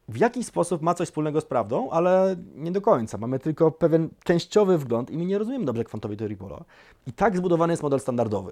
[0.09, 3.17] w jakiś sposób ma coś wspólnego z prawdą, ale nie do końca.
[3.17, 6.63] Mamy tylko pewien częściowy wgląd i my nie rozumiemy dobrze kwantowej teorii pola.
[7.07, 8.51] I tak zbudowany jest model standardowy.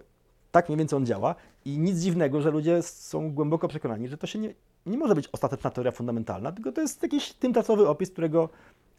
[0.52, 1.36] Tak mniej więcej on działa
[1.66, 4.54] i nic dziwnego, że ludzie są głęboko przekonani, że to się nie,
[4.86, 8.50] nie może być ostateczna teoria fundamentalna, tylko to jest jakiś tymczasowy opis, którego,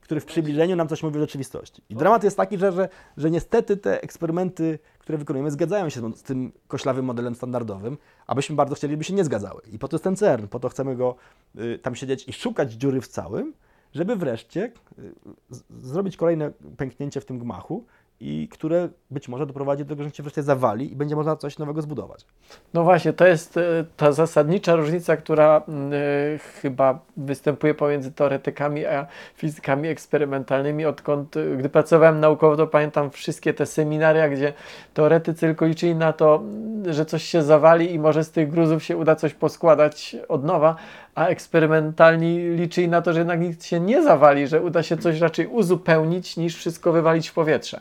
[0.00, 1.82] który w przybliżeniu nam coś mówi o rzeczywistości.
[1.88, 6.22] I dramat jest taki, że, że, że niestety te eksperymenty, które wykonujemy, zgadzają się z
[6.22, 9.62] tym koślawym modelem standardowym, abyśmy bardzo chcieli, by się nie zgadzały.
[9.72, 11.14] I po to jest ten CERN, po to chcemy go
[11.58, 13.52] y, tam siedzieć i szukać dziury w całym,
[13.94, 15.12] żeby wreszcie y,
[15.50, 17.84] z- zrobić kolejne pęknięcie w tym gmachu,
[18.20, 21.58] i które być może doprowadzi do tego, że się wreszcie zawali i będzie można coś
[21.58, 22.26] nowego zbudować.
[22.74, 28.86] No właśnie, to jest e, ta zasadnicza różnica, która mm, e, chyba występuje pomiędzy teoretykami
[28.86, 30.84] a fizykami eksperymentalnymi.
[30.84, 34.52] Odkąd, e, gdy pracowałem naukowo, to pamiętam wszystkie te seminaria, gdzie
[34.94, 38.84] teoretycy tylko liczyli na to, mm, że coś się zawali i może z tych gruzów
[38.84, 40.76] się uda coś poskładać od nowa,
[41.14, 45.20] a eksperymentalni liczyli na to, że jednak nic się nie zawali, że uda się coś
[45.20, 47.80] raczej uzupełnić, niż wszystko wywalić w powietrze.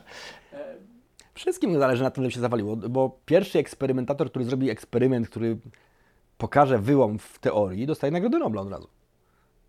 [1.33, 5.57] Wszystkim zależy na tym, żeby się zawaliło, bo pierwszy eksperymentator, który zrobi eksperyment, który
[6.37, 8.87] pokaże wyłom w teorii, dostaje nagrodę Nobla od razu.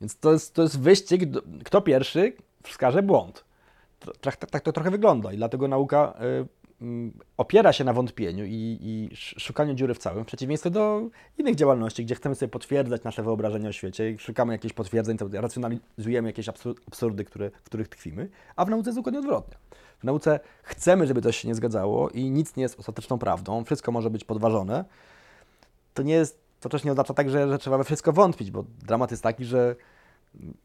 [0.01, 1.23] Więc to jest, to jest wyścig,
[1.65, 3.45] kto pierwszy wskaże błąd.
[4.21, 6.47] Tak, tak, tak to trochę wygląda i dlatego nauka y,
[7.37, 11.03] opiera się na wątpieniu i, i sz- szukaniu dziury w całym, w przeciwieństwie do
[11.39, 16.47] innych działalności, gdzie chcemy sobie potwierdzać nasze wyobrażenia o świecie, szukamy jakichś potwierdzeń, racjonalizujemy jakieś
[16.47, 19.57] absur- absurdy, które, w których tkwimy, a w nauce jest dokładnie odwrotnie.
[19.99, 23.93] W nauce chcemy, żeby coś się nie zgadzało i nic nie jest ostateczną prawdą, wszystko
[23.93, 24.85] może być podważone.
[25.95, 28.65] To nie jest, to też nie oznacza tak, że, że trzeba we wszystko wątpić, bo
[28.87, 29.77] dramat jest taki, że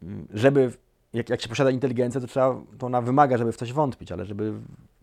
[0.02, 0.72] mm, żeby,
[1.14, 4.26] jak, jak się posiada inteligencję, to trzeba, to ona wymaga, żeby w coś wątpić, ale
[4.26, 4.54] żeby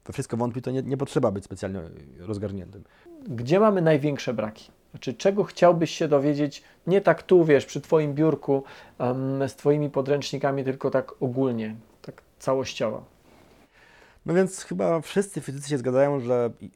[0.04, 1.80] we wszystko wątpić, to nie, nie potrzeba być specjalnie
[2.18, 2.84] rozgarniętym.
[3.28, 4.70] Gdzie mamy największe braki?
[4.90, 8.62] Znaczy, czego chciałbyś się dowiedzieć, nie tak tu, wiesz, przy Twoim biurku,
[8.98, 13.04] em, z Twoimi podręcznikami, tylko tak ogólnie, tak całościowo.
[14.26, 16.68] No więc chyba wszyscy fizycy się zgadzają, że y,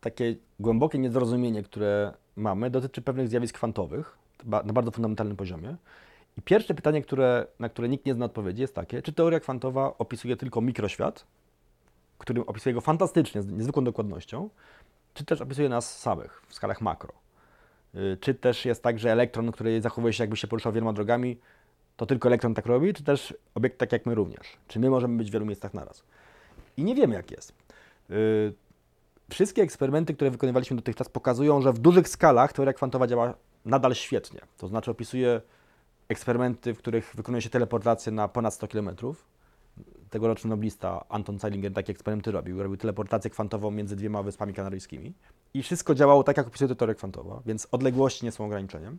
[0.00, 5.76] takie głębokie niezrozumienie, które mamy, dotyczy pewnych zjawisk kwantowych ba- na bardzo fundamentalnym poziomie.
[6.38, 9.94] I pierwsze pytanie, które, na które nikt nie zna odpowiedzi, jest takie, czy teoria kwantowa
[9.98, 11.26] opisuje tylko mikroświat,
[12.22, 14.48] który opisuje go fantastycznie, z niezwykłą dokładnością,
[15.14, 17.12] czy też opisuje nas samych w skalach makro.
[17.94, 21.38] Y, Czy też jest tak, że elektron, który zachowuje się jakby się poruszał wieloma drogami,
[21.96, 24.56] to tylko elektron tak robi, czy też obiekt tak jak my również?
[24.68, 26.02] Czy my możemy być w wielu miejscach naraz?
[26.76, 27.52] I nie wiemy, jak jest.
[28.08, 28.52] Yy,
[29.30, 34.40] Wszystkie eksperymenty, które wykonywaliśmy dotychczas, pokazują, że w dużych skalach teoria kwantowa działa nadal świetnie.
[34.58, 35.40] To znaczy, opisuje
[36.08, 38.90] eksperymenty, w których wykonuje się teleportację na ponad 100 km.
[40.12, 42.62] Tegoroczny noblista Anton Zeilinger takie eksperymenty robił.
[42.62, 45.12] Robił teleportację kwantową między dwiema wyspami kanaryjskimi.
[45.54, 48.98] I wszystko działało tak, jak opisuje to teoria kwantowa, więc odległości nie są ograniczeniem.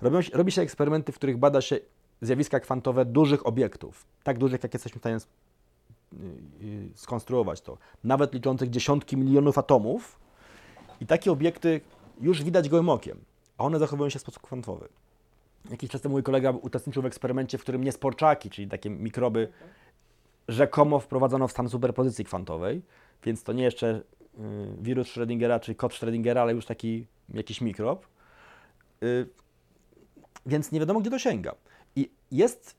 [0.00, 1.78] Robią robi się eksperymenty, w których bada się
[2.20, 8.70] zjawiska kwantowe dużych obiektów, tak dużych, jak jesteśmy w stanie y, skonstruować to, nawet liczących
[8.70, 10.18] dziesiątki milionów atomów
[11.00, 11.80] i takie obiekty
[12.20, 13.18] już widać gołym okiem,
[13.58, 14.88] a one zachowują się w sposób kwantowy.
[15.70, 19.48] Jakiś czas temu mój kolega uczestniczył w eksperymencie, w którym niesporczaki, czyli takie mikroby,
[20.48, 22.82] rzekomo wprowadzono w stan superpozycji kwantowej,
[23.24, 24.02] więc to nie jeszcze
[24.38, 24.40] y,
[24.80, 28.06] wirus Schrödingera czy kod Schrödingera, ale już taki jakiś mikrob.
[29.02, 29.28] Y,
[30.46, 31.54] więc nie wiadomo, gdzie to sięga.
[31.96, 32.76] I jest,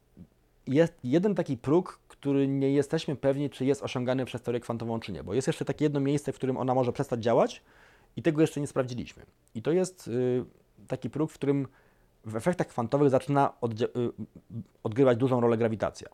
[0.67, 5.11] jest jeden taki próg, który nie jesteśmy pewni, czy jest osiągany przez teorię kwantową, czy
[5.11, 7.63] nie, bo jest jeszcze takie jedno miejsce, w którym ona może przestać działać
[8.15, 9.25] i tego jeszcze nie sprawdziliśmy.
[9.55, 10.45] I to jest y,
[10.87, 11.67] taki próg, w którym
[12.25, 13.53] w efektach kwantowych zaczyna
[14.83, 16.09] odgrywać dużą rolę grawitacja.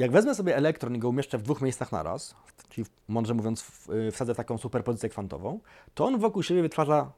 [0.00, 2.34] Jak wezmę sobie elektron i go umieszczę w dwóch miejscach naraz,
[2.68, 5.60] czyli mądrze mówiąc y, wsadzę taką superpozycję kwantową,
[5.94, 7.12] to on wokół siebie wytwarza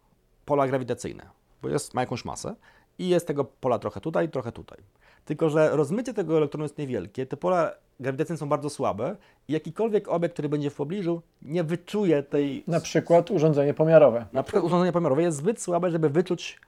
[0.45, 1.27] pola grawitacyjne,
[1.63, 2.55] bo jest, ma jakąś masę
[2.99, 4.79] i jest tego pola trochę tutaj, trochę tutaj.
[5.25, 9.17] Tylko, że rozmycie tego elektronu jest niewielkie, te pola grawitacyjne są bardzo słabe
[9.49, 12.65] i jakikolwiek obiekt, który będzie w pobliżu, nie wyczuje tej...
[12.67, 14.27] Na przykład urządzenie pomiarowe.
[14.33, 16.61] Na przykład urządzenie pomiarowe jest zbyt słabe, żeby wyczuć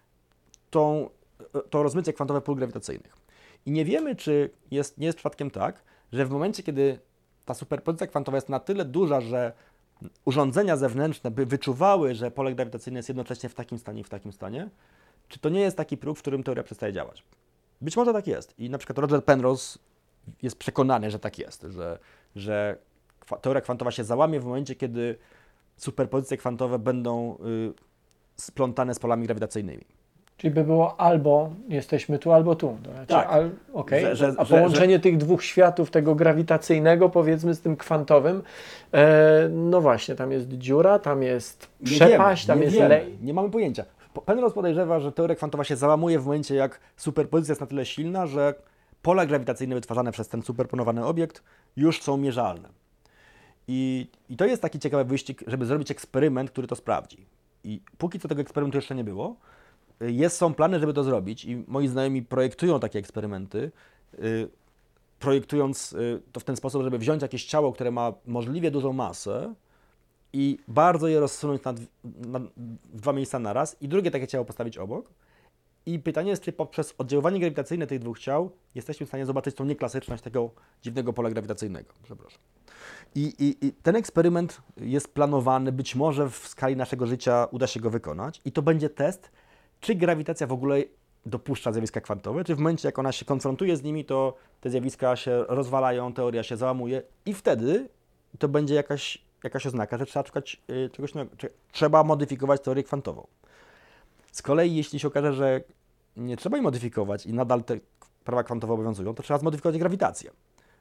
[0.70, 1.11] tą,
[1.70, 3.16] to rozmycie kwantowe pól grawitacyjnych.
[3.66, 6.99] I nie wiemy, czy jest, nie jest przypadkiem tak, że w momencie, kiedy
[7.45, 9.53] ta superpozycja kwantowa jest na tyle duża, że
[10.25, 14.33] urządzenia zewnętrzne by wyczuwały, że pole grawitacyjne jest jednocześnie w takim stanie i w takim
[14.33, 14.69] stanie,
[15.29, 17.23] czy to nie jest taki próg, w którym teoria przestaje działać?
[17.81, 18.59] Być może tak jest.
[18.59, 19.79] I na przykład Roger Penrose
[20.43, 21.99] jest przekonany, że tak jest, że,
[22.37, 22.79] że
[23.43, 25.19] teoria kwantowa się załamie w momencie, kiedy
[25.77, 27.75] superpozycje kwantowe będą y,
[28.37, 29.85] splątane z polami grawitacyjnymi.
[30.37, 32.79] Czyli by było albo jesteśmy tu, albo tu.
[32.83, 33.29] To Znaczy, Tak.
[33.31, 34.03] al, okej.
[34.05, 38.42] Że- że- A że- połączenie tych dwóch światów, tego grawitacyjnego powiedzmy z tym kwantowym,
[38.94, 43.18] e, no właśnie, tam jest dziura, tam jest przepaść, wiemy, tam jest wiemy, lej.
[43.23, 43.85] Nie mamy pojęcia.
[44.14, 47.87] Po- Penrose podejrzewa, że teoria kwantowa się załamuje w momencie, jak superpozycja jest na tyle
[47.87, 48.55] silna, że
[49.03, 51.42] pola grawitacyjne wytwarzane przez ten superponowany obiekt
[51.77, 52.68] już są mierzalne.
[53.68, 57.27] I, I to jest taki ciekawy wyścig, żeby zrobić eksperyment, który to sprawdzi.
[57.64, 59.37] I póki co tego eksperymentu jeszcze nie było,
[60.01, 63.71] jest, są plany, żeby to zrobić i moi znajomi projektują takie eksperymenty,
[64.19, 64.49] y,
[65.19, 69.55] projektując y, to w ten sposób, żeby wziąć jakieś ciało, które ma możliwie dużą masę
[70.33, 72.41] i bardzo je rozsunąć na, na
[72.93, 75.11] dwa miejsca naraz i drugie takie ciało postawić obok.
[75.87, 79.65] I pytanie jest, czy poprzez oddziaływanie grawitacyjne tych dwóch ciał jesteśmy w stanie zobaczyć tą
[79.65, 80.51] nieklasyczność tego
[80.83, 81.95] dziwnego pola grawitacyjnego.
[82.03, 82.41] Przepraszam.
[83.15, 87.81] I, i, I ten eksperyment jest planowany, być może w skali naszego życia uda się
[87.81, 89.31] go wykonać i to będzie test,
[89.85, 90.83] czy grawitacja w ogóle
[91.27, 95.16] dopuszcza zjawiska kwantowe, czy w momencie, jak ona się konfrontuje z nimi, to te zjawiska
[95.16, 97.88] się rozwalają, teoria się załamuje i wtedy
[98.38, 101.37] to będzie jakaś, jakaś oznaka, że trzeba szukać y, czegoś nowego,
[101.73, 103.27] trzeba modyfikować teorię kwantową.
[104.33, 105.61] Z kolei, jeśli się okaże, że
[106.16, 107.79] nie trzeba jej modyfikować i nadal te
[108.25, 110.31] prawa kwantowe obowiązują, to trzeba zmodyfikować grawitację.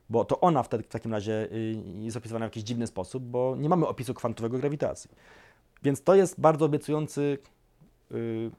[0.10, 3.56] Bo to ona wtedy w takim razie y, jest opisywana w jakiś dziwny sposób, bo
[3.58, 5.10] nie mamy opisu kwantowego grawitacji.
[5.84, 7.38] Więc to jest bardzo obiecujący
[8.12, 8.52] y,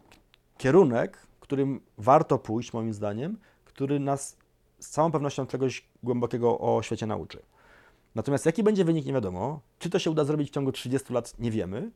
[0.59, 4.37] kierunek, którym warto pójść, moim zdaniem, który nas
[4.79, 7.43] z całą pewnością czegoś głębokiego o świecie nauczy.
[8.15, 9.61] Natomiast jaki będzie wynik, nie wiadomo.
[9.79, 11.91] Czy to się uda zrobić w ciągu 30 lat, nie wiemy.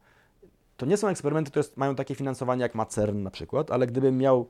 [0.77, 4.19] To nie są eksperymenty, które mają takie finansowanie jak ma CERN na przykład, ale gdybym
[4.19, 4.49] miał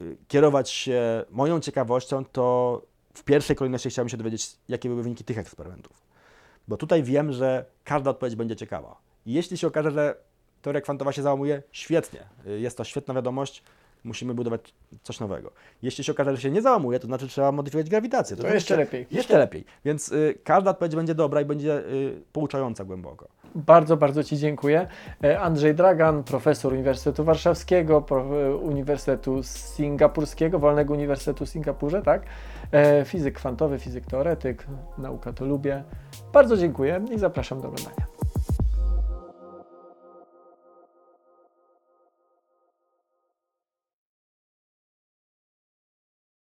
[0.00, 2.82] y, kierować się moją ciekawością, to
[3.14, 6.02] w pierwszej kolejności chciałbym się dowiedzieć, jakie były wyniki tych eksperymentów.
[6.68, 8.96] Bo tutaj wiem, że każda odpowiedź będzie ciekawa.
[9.26, 10.16] Jeśli się okaże, że
[10.62, 12.20] teoria kwantowa się załamuje, świetnie.
[12.46, 13.62] Y, Jest to świetna wiadomość.
[14.04, 15.52] Musimy budować coś nowego.
[15.82, 18.36] Jeśli się okaże, że się nie załamuje, to znaczy trzeba modyfikować grawitację.
[18.36, 19.06] To znaczy jeszcze lepiej.
[19.10, 19.64] Jeszcze lepiej.
[19.84, 23.28] Więc y, każda odpowiedź będzie dobra i będzie y, pouczająca głęboko.
[23.54, 24.86] Bardzo, bardzo Ci dziękuję.
[25.24, 32.22] E, Andrzej Dragan, profesor Uniwersytetu Warszawskiego, e, Uniwersytetu Singapurskiego, Wolnego Uniwersytetu w Singapurze, tak?
[32.72, 34.66] E, Fizyk kwantowy, fizyk teoretyk,
[34.98, 35.82] nauka to lubię.
[36.32, 38.17] Bardzo dziękuję i zapraszam do oglądania.